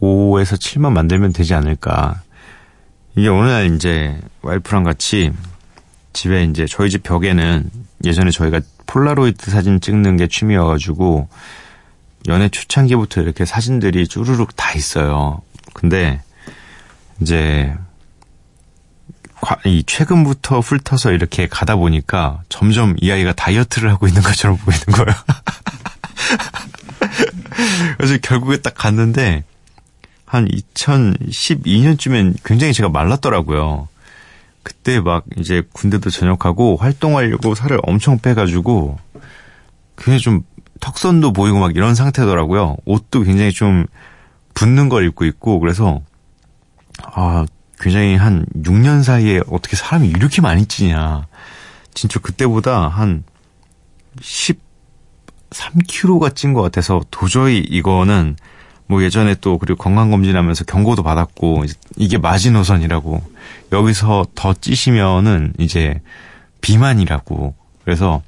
5에서 0.01 0.57
7만 0.57 0.93
만들면 0.93 1.33
되지 1.33 1.55
않을까. 1.55 2.23
이게 3.17 3.29
오늘 3.29 3.75
이제 3.75 4.19
와이프랑 4.43 4.85
같이 4.85 5.33
집에 6.13 6.45
이제 6.45 6.67
저희 6.67 6.91
집 6.91 7.03
벽에는 7.03 7.71
예전에 8.05 8.31
저희가 8.31 8.61
폴라로이드 8.87 9.51
사진 9.51 9.81
찍는 9.81 10.17
게 10.17 10.27
취미여가지고 10.27 11.29
연애 12.29 12.49
초창기부터 12.49 13.23
이렇게 13.23 13.45
사진들이 13.45 14.09
쭈루룩 14.09 14.57
다 14.57 14.73
있어요. 14.75 15.43
근데 15.73 16.21
이제 17.21 17.75
과- 17.75 17.90
이 19.65 19.83
최근부터 19.87 20.61
훑어서 20.61 21.13
이렇게 21.13 21.49
가다 21.49 21.77
보니까 21.77 22.43
점점 22.49 22.95
이 23.01 23.11
아이가 23.11 23.33
다이어트를 23.33 23.91
하고 23.91 24.07
있는 24.07 24.23
것처럼 24.23 24.57
보이는 24.59 24.85
거예요. 24.87 25.17
그래서 27.97 28.19
결국에 28.23 28.59
딱 28.59 28.75
갔는데 28.75 29.45
한 30.25 30.47
2012년쯤엔 30.47 32.37
굉장히 32.45 32.73
제가 32.73 32.89
말랐더라고요. 32.89 33.89
그때 34.63 35.01
막 35.01 35.25
이제 35.39 35.63
군대도 35.73 36.11
전역하고 36.11 36.77
활동하려고 36.77 37.55
살을 37.55 37.81
엄청 37.83 38.19
빼가지고 38.19 38.99
그게 39.95 40.19
좀 40.19 40.43
턱선도 40.81 41.33
보이고 41.33 41.59
막 41.59 41.77
이런 41.77 41.95
상태더라고요. 41.95 42.77
옷도 42.85 43.23
굉장히 43.23 43.53
좀 43.53 43.87
붙는 44.55 44.89
걸 44.89 45.07
입고 45.07 45.25
있고 45.25 45.61
그래서 45.61 46.01
아 47.03 47.47
굉장히 47.81 48.17
한 48.17 48.45
6년 48.57 49.03
사이에 49.03 49.41
어떻게 49.49 49.77
사람이 49.77 50.09
이렇게 50.09 50.43
많이 50.43 50.67
찌냐. 50.67 51.27
진짜 51.95 52.21
그때보다 52.21 52.89
한 52.89 53.25
13kg가 54.21 56.37
찐 56.37 56.53
것 56.53 56.63
같아서 56.63 57.01
도저히 57.11 57.59
이거는 57.59 58.37
뭐 58.87 59.03
예전에 59.03 59.35
또 59.41 59.59
그리고 59.59 59.83
건강검진하면서 59.83 60.65
경고도 60.65 61.03
받았고 61.03 61.65
이게 61.97 62.19
마지노선이라고 62.19 63.23
여기서 63.73 64.27
더 64.35 64.53
찌시면은 64.53 65.55
이제 65.59 66.01
비만이라고 66.61 67.55
그래서 67.85 68.23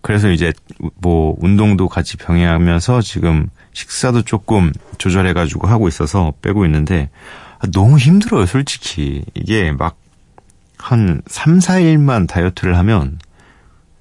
그래서 0.00 0.30
이제 0.30 0.52
뭐 1.00 1.36
운동도 1.38 1.88
같이 1.88 2.16
병행하면서 2.16 3.02
지금 3.02 3.48
식사도 3.72 4.22
조금 4.22 4.72
조절해가지고 4.98 5.68
하고 5.68 5.86
있어서 5.86 6.32
빼고 6.42 6.64
있는데 6.66 7.08
아, 7.51 7.51
너무 7.70 7.98
힘들어요 7.98 8.46
솔직히 8.46 9.24
이게 9.34 9.72
막 9.72 10.02
한 10.82 11.22
3, 11.28 11.60
4일만 11.60 12.28
다이어트를 12.28 12.76
하면 12.78 13.20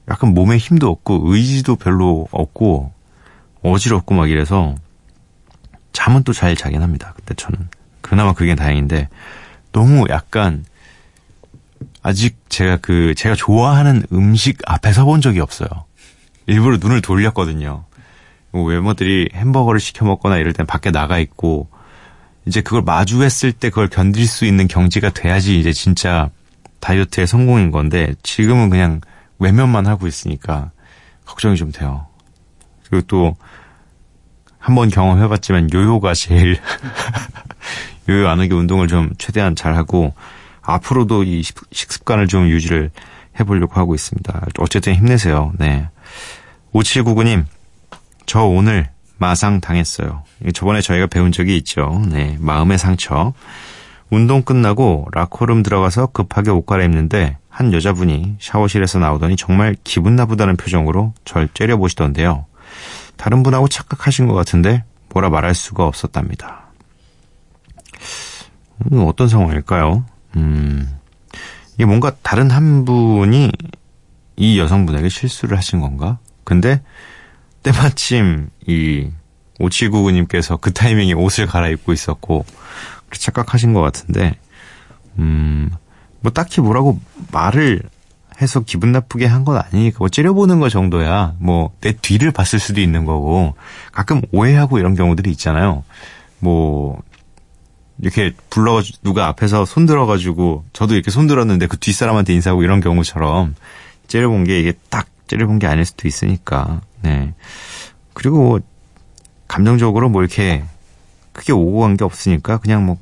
약간 0.10 0.34
몸에 0.34 0.58
힘도 0.58 0.89
없고 0.89 1.21
의지도 1.32 1.76
별로 1.76 2.28
없고 2.32 2.91
어지럽고 3.62 4.15
막 4.15 4.30
이래서 4.30 4.76
잠은 5.93 6.24
또 6.24 6.34
잘 6.34 6.56
자긴 6.56 6.82
합니다. 6.82 7.13
근데 7.15 7.36
저는 7.36 7.69
그나마 8.02 8.34
그게 8.34 8.56
다행인데 8.56 9.10
너무 9.71 10.06
약간 10.10 10.65
아직 12.02 12.38
제가 12.50 12.78
그 12.78 13.13
제가 13.13 13.36
좋아하는 13.36 14.04
음식 14.12 14.58
앞에 14.65 14.91
서본 14.91 15.21
적이 15.21 15.39
없어요. 15.41 15.69
일부러 16.47 16.78
눈을 16.78 17.02
돌렸거든요. 17.02 17.86
뭐 18.50 18.63
외모들이 18.63 19.30
햄버거를 19.36 19.80
시켜 19.80 20.04
먹거나 20.06 20.38
이럴 20.38 20.52
땐 20.54 20.65
밖에 20.65 20.89
나가 20.89 21.19
있고 21.19 21.69
이제 22.45 22.62
그걸 22.62 22.82
마주했을 22.82 23.51
때 23.51 23.69
그걸 23.69 23.88
견딜 23.88 24.25
수 24.27 24.45
있는 24.45 24.67
경지가 24.67 25.12
돼야지 25.12 25.60
이제 25.60 25.71
진짜 25.73 26.30
다이어트의 26.80 27.27
성공인 27.27 27.71
건데 27.71 28.15
지금은 28.23 28.69
그냥 28.69 29.01
외면만 29.39 29.86
하고 29.88 30.08
있으니까 30.08 30.71
걱정이 31.25 31.56
좀 31.56 31.71
돼요. 31.71 32.08
그리고 32.89 33.06
또 33.08 33.36
한 34.63 34.75
번 34.75 34.89
경험해봤지만 34.89 35.69
요요가 35.73 36.13
제일 36.13 36.60
요요 38.10 38.30
안 38.30 38.39
하게 38.39 38.54
운동을 38.54 38.88
좀 38.88 39.10
최대한 39.17 39.56
잘 39.56 39.75
하고 39.75 40.13
앞으로도 40.62 41.23
이 41.23 41.41
식- 41.41 41.58
식습관을 41.71 42.27
좀 42.27 42.47
유지를 42.47 42.91
해보려고 43.39 43.73
하고 43.80 43.95
있습니다. 43.95 44.47
어쨌든 44.60 44.93
힘내세요. 44.93 45.54
네. 45.58 45.88
5799님, 46.73 47.45
저 48.27 48.43
오늘 48.43 48.89
마상 49.21 49.62
당했어요. 49.62 50.23
저번에 50.55 50.81
저희가 50.81 51.05
배운 51.05 51.31
적이 51.31 51.55
있죠. 51.57 52.01
네. 52.10 52.38
마음의 52.39 52.79
상처. 52.79 53.34
운동 54.10 54.41
끝나고 54.41 55.10
라커룸 55.13 55.62
들어가서 55.62 56.07
급하게 56.07 56.49
옷 56.49 56.65
갈아입는데 56.65 57.38
한 57.47 57.71
여자분이 57.71 58.38
샤워실에서 58.39 58.97
나오더니 58.97 59.36
정말 59.36 59.75
기분 59.84 60.15
나쁘다는 60.15 60.57
표정으로 60.57 61.13
절 61.23 61.47
째려보시던데요. 61.53 62.47
다른 63.15 63.43
분하고 63.43 63.67
착각하신 63.67 64.25
것 64.25 64.34
같은데 64.34 64.84
뭐라 65.10 65.29
말할 65.29 65.53
수가 65.53 65.86
없었답니다. 65.86 66.63
음, 68.91 69.05
어떤 69.05 69.27
상황일까요? 69.27 70.03
음, 70.38 70.97
이게 71.75 71.86
뭔가 71.86 72.12
다른 72.23 72.49
한 72.49 72.86
분이 72.86 73.51
이 74.38 74.57
여성분에게 74.57 75.10
실수를 75.10 75.57
하신 75.57 75.79
건가? 75.79 76.17
근데 76.43 76.81
때마침 77.63 78.50
이 78.67 79.10
5799님께서 79.60 80.60
그 80.60 80.74
타이밍에 80.74 81.13
옷을 81.13 81.45
갈아입고 81.45 81.93
있었고 81.93 82.45
착각하신 83.12 83.74
것 83.74 83.82
같은데 83.82 84.36
음, 85.19 85.69
뭐 86.21 86.32
딱히 86.32 86.62
뭐라고 86.62 87.00
말을 87.32 87.84
해서 88.41 88.62
기분 88.62 88.91
나쁘게 88.91 89.26
한 89.28 89.43
건 89.45 89.58
아니니까 89.58 89.97
뭐 90.00 90.10
째려보는 90.10 90.60
거 90.60 90.69
정도야 90.69 91.36
뭐 91.38 91.71
내 91.82 91.93
뒤를 91.93 92.32
봤을 92.32 92.60
수도 92.60 92.82
있는 92.82 93.06
거고 93.06 93.56
가끔 93.91 94.21
오해하고 94.32 94.80
이런 94.80 94.95
경우들이 94.95 95.30
있잖아요. 95.32 95.84
뭐 96.39 97.02
이렇게 98.00 98.34
불러가지고 98.50 98.97
누가 99.04 99.28
앞에서 99.28 99.65
손 99.65 99.86
들어가지고 99.86 100.65
저도 100.74 100.95
이렇게 100.95 101.12
손 101.12 101.28
들었는데 101.28 101.67
그 101.67 101.78
뒷사람한테 101.78 102.34
인사하고 102.34 102.63
이런 102.63 102.82
경우처럼 102.82 103.54
째려본 104.08 104.45
게 104.45 104.60
이게 104.60 104.74
딱 104.89 105.08
째려본 105.32 105.60
게 105.60 105.67
아닐 105.67 105.86
수도 105.86 106.08
있으니까 106.08 106.82
네 107.02 107.34
그리고 108.13 108.60
감정적으로 109.48 110.10
뭐 110.10 110.22
이렇게 110.22 110.63
크게 111.34 111.54
오고 111.54 111.80
간 111.82 111.96
게 111.98 112.04
없으니까 112.04 112.58
그냥 112.58 112.86
뭐 112.86 112.98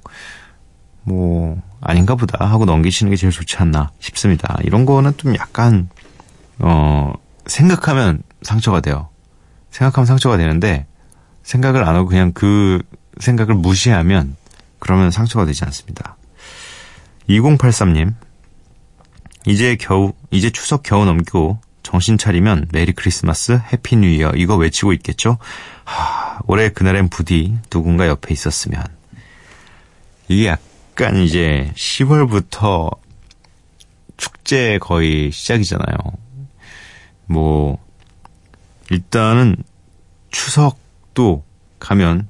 뭐 1.03 1.59
아닌가 1.81 2.13
보다 2.15 2.45
하고 2.45 2.65
넘기시는 2.65 3.09
게 3.09 3.15
제일 3.15 3.31
좋지 3.31 3.57
않나 3.57 3.91
싶습니다. 3.99 4.57
이런 4.63 4.85
거는 4.85 5.17
좀 5.17 5.35
약간 5.35 5.89
어 6.59 7.13
생각하면 7.47 8.21
상처가 8.43 8.79
돼요. 8.79 9.09
생각하면 9.71 10.05
상처가 10.05 10.37
되는데 10.37 10.85
생각을 11.43 11.83
안 11.87 11.95
하고 11.95 12.07
그냥 12.07 12.31
그 12.33 12.83
생각을 13.19 13.55
무시하면 13.55 14.35
그러면 14.77 15.09
상처가 15.09 15.45
되지 15.45 15.63
않습니다. 15.65 16.15
2083님 17.27 18.13
이제 19.47 19.77
겨우 19.79 20.13
이제 20.31 20.51
추석 20.51 20.83
겨우 20.83 21.05
넘기고 21.05 21.59
정신 21.89 22.19
차리면 22.19 22.67
메리 22.71 22.91
크리스마스 22.91 23.59
해피 23.73 23.95
뉴 23.95 24.09
이어 24.09 24.31
이거 24.35 24.55
외치고 24.55 24.93
있겠죠? 24.93 25.39
하, 25.85 26.37
올해 26.45 26.69
그날엔 26.69 27.09
부디 27.09 27.57
누군가 27.71 28.07
옆에 28.07 28.31
있었으면 28.31 28.83
이게 30.27 30.45
약간 30.49 31.17
이제 31.17 31.71
10월부터 31.75 32.95
축제 34.17 34.77
거의 34.79 35.31
시작이잖아요. 35.31 35.97
뭐 37.25 37.79
일단은 38.91 39.55
추석도 40.29 41.43
가면 41.79 42.27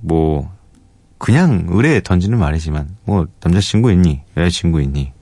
뭐 0.00 0.52
그냥 1.18 1.66
의뢰 1.68 2.00
던지는 2.00 2.40
말이지만 2.40 2.96
뭐 3.04 3.28
남자친구 3.40 3.92
있니 3.92 4.22
여자친구 4.36 4.82
있니 4.82 5.12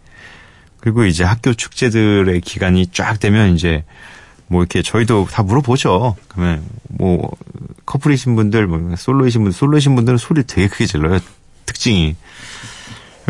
그리고 0.87 1.05
이제 1.05 1.25
학교 1.25 1.53
축제들의 1.53 2.43
기간이 2.43 2.87
쫙 2.93 3.19
되면 3.19 3.57
이제 3.57 3.83
뭐 4.47 4.63
이렇게 4.63 4.83
저희도 4.83 5.27
다 5.29 5.43
물어보죠. 5.43 6.15
그러면 6.29 6.63
뭐 6.89 7.29
커플이신 7.87 8.37
분들, 8.37 8.69
뭐 8.69 8.95
솔로이신 8.95 9.43
분들, 9.43 9.59
솔로이신 9.59 9.97
분들은 9.97 10.17
소리 10.17 10.45
되게 10.45 10.69
크게 10.69 10.87
질러요. 10.87 11.19
특징이. 11.65 12.15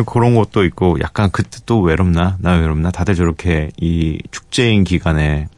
그런 0.04 0.34
것도 0.34 0.66
있고, 0.66 0.98
약간 1.00 1.30
그때 1.30 1.60
또 1.64 1.80
외롭나? 1.80 2.36
나 2.40 2.52
외롭나? 2.52 2.90
다들 2.90 3.14
저렇게 3.14 3.70
이 3.78 4.20
축제인 4.30 4.84
기간에 4.84 5.48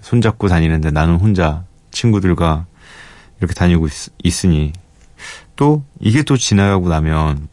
손잡고 0.00 0.48
다니는데 0.48 0.90
나는 0.90 1.14
혼자 1.14 1.62
친구들과 1.92 2.66
이렇게 3.38 3.54
다니고 3.54 3.86
있, 4.24 4.44
으니또 4.44 5.84
이게 6.00 6.24
또 6.24 6.36
지나가고 6.36 6.88
나면 6.88 7.46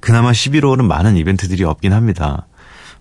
그나마 0.00 0.32
11월은 0.32 0.82
많은 0.86 1.16
이벤트들이 1.16 1.62
없긴 1.62 1.92
합니다. 1.92 2.48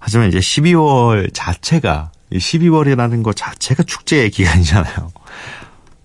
하지만 0.05 0.27
이제 0.27 0.37
12월 0.39 1.33
자체가 1.33 2.11
12월이라는 2.33 3.23
것 3.23 3.37
자체가 3.37 3.83
축제의 3.83 4.31
기간이잖아요. 4.31 5.13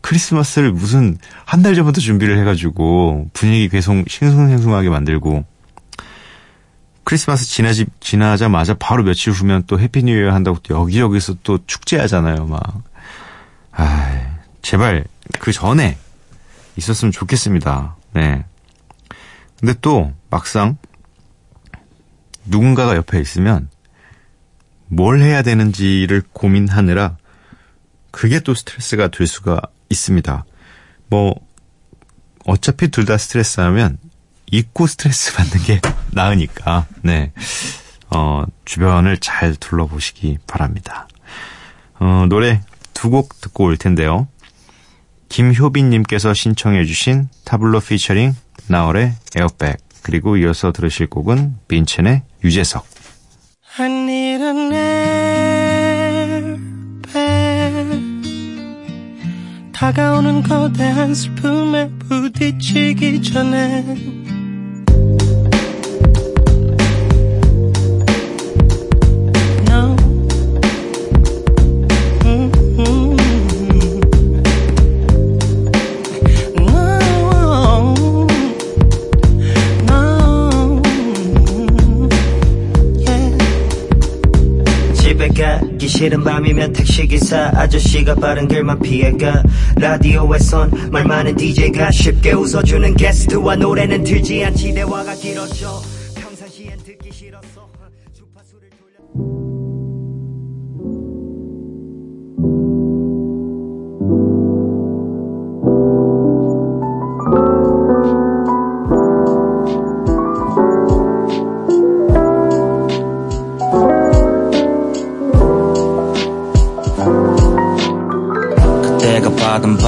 크리스마스를 0.00 0.70
무슨 0.70 1.18
한 1.44 1.62
달 1.62 1.74
전부터 1.74 2.00
준비를 2.00 2.38
해가지고 2.38 3.28
분위기 3.32 3.68
계속 3.68 4.04
싱숭생숭하게 4.08 4.88
만들고 4.88 5.44
크리스마스 7.02 7.44
지나지, 7.44 7.86
지나자마자 7.98 8.74
바로 8.74 9.02
며칠 9.02 9.32
후면 9.32 9.64
또 9.66 9.80
해피 9.80 10.04
뉴 10.04 10.12
이어 10.12 10.32
한다고 10.32 10.58
또 10.62 10.76
여기저기서 10.76 11.38
또 11.42 11.58
축제하잖아요, 11.66 12.46
막. 12.46 12.62
아 13.72 14.38
제발 14.62 15.06
그 15.40 15.50
전에 15.52 15.98
있었으면 16.76 17.10
좋겠습니다. 17.10 17.96
네. 18.12 18.44
근데 19.58 19.74
또 19.80 20.12
막상 20.30 20.76
누군가가 22.44 22.94
옆에 22.94 23.20
있으면 23.20 23.68
뭘 24.88 25.20
해야 25.20 25.42
되는지를 25.42 26.22
고민하느라 26.32 27.16
그게 28.10 28.40
또 28.40 28.54
스트레스가 28.54 29.08
될 29.08 29.26
수가 29.26 29.60
있습니다. 29.90 30.44
뭐 31.08 31.34
어차피 32.46 32.88
둘 32.88 33.04
다 33.04 33.18
스트레스 33.18 33.60
하면 33.60 33.98
잊고 34.50 34.86
스트레스 34.86 35.34
받는 35.34 35.62
게 35.64 35.80
나으니까, 36.12 36.86
네. 37.02 37.32
어, 38.10 38.44
주변을 38.64 39.18
잘 39.18 39.54
둘러보시기 39.56 40.38
바랍니다. 40.46 41.06
어, 42.00 42.24
노래 42.28 42.62
두 42.94 43.10
곡 43.10 43.40
듣고 43.40 43.64
올 43.64 43.76
텐데요. 43.76 44.26
김효빈님께서 45.28 46.32
신청해주신 46.32 47.28
타블로 47.44 47.80
피처링 47.80 48.34
나월의 48.68 49.12
에어백, 49.36 49.76
그리고 50.02 50.36
이어서 50.38 50.72
들으실 50.72 51.08
곡은 51.08 51.56
빈첸의 51.68 52.22
유재석. 52.44 52.86
다가오는 59.88 60.42
거대한 60.42 61.14
슬픔에 61.14 61.88
부딪히기 62.00 63.22
전에 63.22 63.96
싫은 85.98 86.22
밤이면 86.22 86.74
택시기사 86.74 87.50
아저씨가 87.56 88.14
빠른 88.14 88.46
길만 88.46 88.78
피해가 88.78 89.42
라디오에선 89.74 90.92
말 90.92 91.04
많은 91.04 91.34
DJ가 91.34 91.90
쉽게 91.90 92.34
웃어주는 92.34 92.94
게스트와 92.94 93.56
노래는 93.56 94.04
틀지 94.04 94.44
않지. 94.44 94.74
대화가 94.74 95.12
길어져 95.16 95.82
평상시엔 96.14 96.78
듣기 96.84 97.10
싫었어 97.10 97.57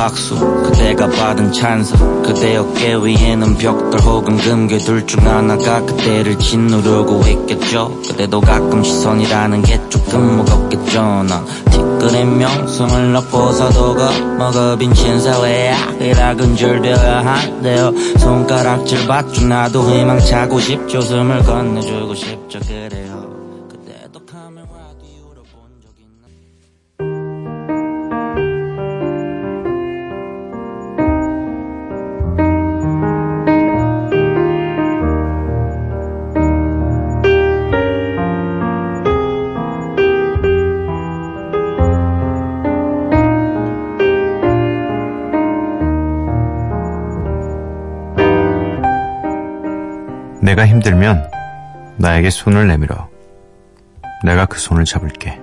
박수. 0.00 0.34
그대가 0.62 1.06
받은 1.06 1.52
찬사 1.52 1.94
그대 2.22 2.56
어깨 2.56 2.94
위에는 2.94 3.58
벽돌 3.58 4.00
혹은 4.00 4.38
금괴 4.38 4.78
둘 4.78 5.06
중 5.06 5.26
하나가 5.26 5.82
그대를 5.84 6.38
짓누르고 6.38 7.22
있겠죠. 7.28 8.00
그대도 8.08 8.40
가끔 8.40 8.82
시선이라는 8.82 9.60
게 9.62 9.78
조금 9.90 10.38
무겁겠죠. 10.38 11.02
난 11.28 11.44
티끌의 11.70 12.24
명성을 12.24 13.12
넣고 13.12 13.52
사도가 13.52 14.10
먹어빈 14.38 14.94
신사회야 14.94 15.76
이락은 16.00 16.56
줄되어야 16.56 17.26
한대요. 17.26 17.92
손가락질 18.20 19.06
받죠. 19.06 19.46
나도 19.48 19.82
희망 19.90 20.18
차고 20.18 20.60
싶죠. 20.60 21.02
숨을 21.02 21.42
건네주고 21.42 22.14
싶죠. 22.14 22.58
그래요. 22.60 23.28
그대도 23.68 24.20
카메라 24.24 24.66
뒤 25.02 25.19
내가 50.50 50.66
힘들면 50.66 51.30
나에게 51.96 52.28
손을 52.28 52.66
내밀어. 52.66 53.08
내가 54.24 54.46
그 54.46 54.58
손을 54.58 54.84
잡을게. 54.84 55.40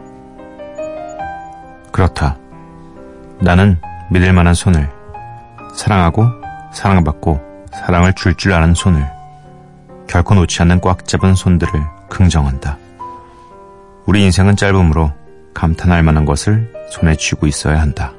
그렇다. 1.94 2.38
나는 3.40 3.80
믿을 4.12 4.34
만한 4.34 4.54
손을, 4.54 4.90
사랑하고 5.74 6.26
사랑받고 6.74 7.40
사랑을 7.72 8.12
줄줄 8.16 8.52
아는 8.52 8.74
손을, 8.74 9.08
결코 10.08 10.36
놓지 10.36 10.62
않는 10.64 10.82
꽉 10.82 11.08
잡은 11.08 11.36
손들을 11.36 11.72
긍정한다. 12.10 12.78
우리 14.08 14.26
인생은 14.26 14.58
짧으므로 14.58 15.14
감탄할 15.54 16.04
만한 16.04 16.26
것을 16.26 16.70
손에 16.90 17.16
쥐고 17.16 17.48
있어야 17.48 17.80
한다. 17.80 18.12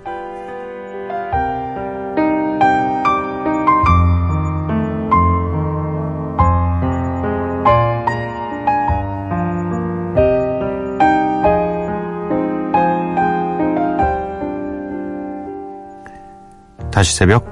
다시 16.99 17.15
새벽 17.15 17.45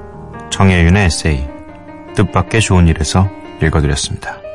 정혜윤의 0.50 1.04
에세이 1.04 1.46
뜻밖의 2.16 2.60
좋은 2.60 2.88
일에서 2.88 3.30
읽어드렸습니다. 3.62 4.45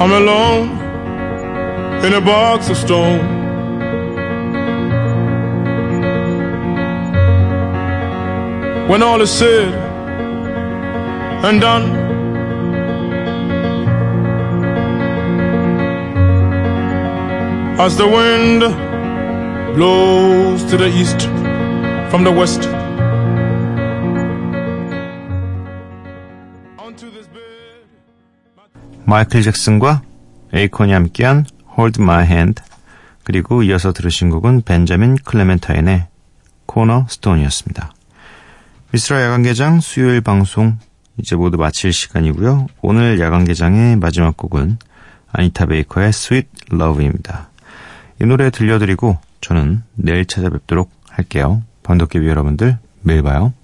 I'm 0.00 0.12
alone 0.12 0.68
in 2.04 2.12
a 2.14 2.20
box 2.20 2.68
of 2.68 2.76
stone. 2.76 3.18
When 8.88 9.02
all 9.02 9.20
is 9.20 9.32
said 9.32 9.74
and 11.44 11.60
done, 11.60 11.90
as 17.80 17.96
the 17.96 18.06
wind 18.06 18.60
blows 19.74 20.62
to 20.70 20.76
the 20.76 20.86
east 20.86 21.22
from 22.08 22.22
the 22.22 22.30
west. 22.30 22.77
마이클 29.08 29.40
잭슨과 29.40 30.02
에이콘이 30.52 30.92
함께한 30.92 31.46
Hold 31.78 32.02
My 32.02 32.26
Hand 32.26 32.62
그리고 33.24 33.62
이어서 33.62 33.94
들으신 33.94 34.28
곡은 34.28 34.60
벤자민 34.66 35.16
클레멘타인의 35.24 36.08
코너 36.66 37.06
스톤이었습니다. 37.08 37.94
미스라 38.92 39.22
야간개장 39.22 39.80
수요일 39.80 40.20
방송 40.20 40.76
이제 41.16 41.36
모두 41.36 41.56
마칠 41.56 41.90
시간이고요. 41.90 42.66
오늘 42.82 43.18
야간개장의 43.18 43.96
마지막 43.96 44.36
곡은 44.36 44.76
아니타 45.32 45.64
베이커의 45.64 46.08
Sweet 46.08 46.48
Love입니다. 46.74 47.48
이 48.20 48.26
노래 48.26 48.50
들려드리고 48.50 49.16
저는 49.40 49.84
내일 49.94 50.26
찾아뵙도록 50.26 50.90
할게요. 51.08 51.62
번덕개비 51.82 52.28
여러분들 52.28 52.76
매일 53.00 53.22
봐요. 53.22 53.54